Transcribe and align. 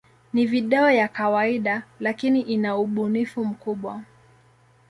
Ni 0.33 0.45
video 0.47 0.91
ya 0.91 1.07
kawaida, 1.07 1.83
lakini 1.99 2.41
ina 2.41 2.77
ubunifu 2.77 3.45
mkubwa. 3.45 4.01